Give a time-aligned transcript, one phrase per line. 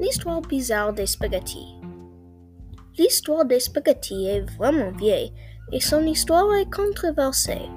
[0.00, 1.76] L'histoire bizarre des spaghettis.
[2.98, 5.32] L'histoire des spaghettis est vraiment vieille
[5.72, 7.70] et son histoire est controversée.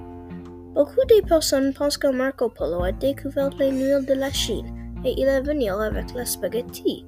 [0.74, 5.14] Beaucoup de personnes pensent que Marco Polo a découvert les nuits de la Chine et
[5.16, 7.06] il est venu avec la spaghetti.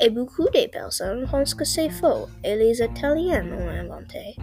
[0.00, 4.36] Et beaucoup de personnes pensent que c'est faux et les Italiens l'ont inventé.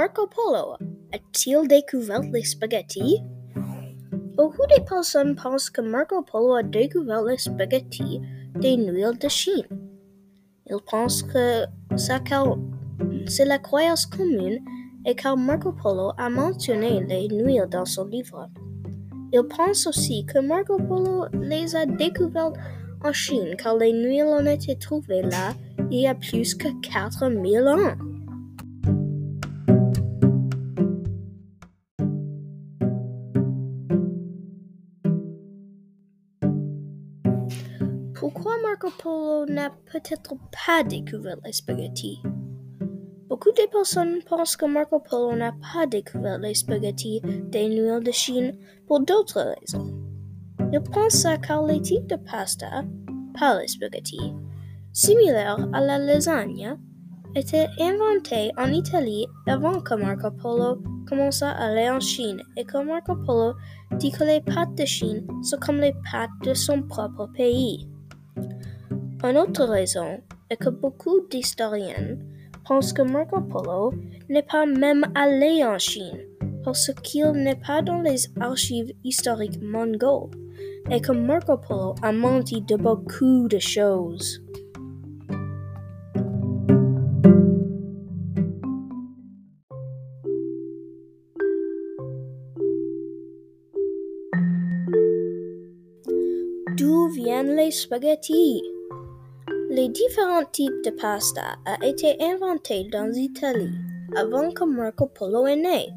[0.00, 0.76] Marco Polo
[1.12, 3.22] a-t-il découvert les spaghettis?
[4.34, 8.22] Beaucoup de personnes pensent que Marco Polo a découvert les spaghettis
[8.54, 9.66] des nuits de Chine?
[10.70, 11.66] Ils pensent que
[11.98, 14.64] c'est la croyance commune
[15.04, 18.48] et car Marco Polo a mentionné les nuits dans son livre.
[19.34, 22.56] Ils pensent aussi que Marco Polo les a découvertes
[23.04, 25.52] en Chine car les nuits ont été trouvées là
[25.90, 28.09] il y a plus que 4000 ans.
[38.20, 40.34] Pourquoi Marco Polo n'a peut-être
[40.66, 42.20] pas découvert les spaghettis?
[43.30, 48.10] Beaucoup de personnes pensent que Marco Polo n'a pas découvert les spaghettis des nuits de
[48.10, 49.98] Chine pour d'autres raisons.
[50.70, 52.84] Ils pensent car les types de pasta,
[53.38, 54.34] pas les spaghettis,
[54.92, 56.76] similaires à la lasagne,
[57.34, 62.84] étaient inventés en Italie avant que Marco Polo commence à aller en Chine et que
[62.84, 63.54] Marco Polo
[63.92, 67.88] dit que les pâtes de Chine sont comme les pâtes de son propre pays.
[69.22, 72.16] Une autre raison est que beaucoup d'historiens
[72.66, 73.92] pensent que Marco Polo
[74.30, 76.20] n'est pas même allé en Chine
[76.64, 80.30] parce qu'il n'est pas dans les archives historiques mongoles
[80.90, 84.42] et que Marco Polo a menti de beaucoup de choses.
[96.78, 98.62] D'où viennent les spaghettis?
[99.70, 103.70] Les différents types de pasta ont été inventés dans l'Italie
[104.16, 105.90] avant que Marco Polo est né.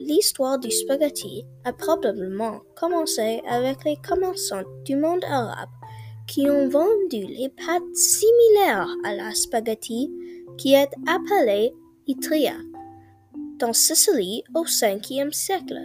[0.00, 5.68] L'histoire du spaghetti a probablement commencé avec les commerçants du monde arabe
[6.26, 10.10] qui ont vendu les pâtes similaires à la spaghetti
[10.58, 11.72] qui est appelée
[12.08, 12.54] itria
[13.60, 15.80] dans Sicile au 5e siècle,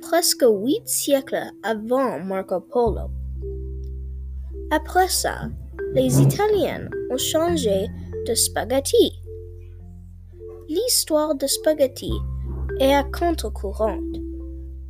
[0.00, 3.10] presque huit siècles avant Marco Polo.
[4.72, 5.50] Après ça,
[5.94, 7.86] les Italiens ont changé
[8.26, 9.12] de spaghetti.
[10.68, 12.12] L'histoire de spaghetti
[12.80, 13.98] est à contre-courant.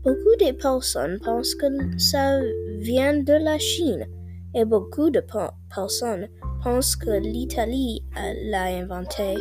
[0.02, 1.66] Beaucoup de personnes pensent que
[1.98, 2.40] ça
[2.78, 4.06] vient de la Chine
[4.54, 5.22] et beaucoup de
[5.74, 6.28] personnes
[6.62, 8.02] pensent que l'Italie
[8.44, 9.34] l'a inventé,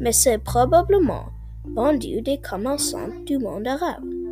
[0.00, 1.26] mais c'est probablement
[1.76, 4.25] vendu des commerçants du monde arabe.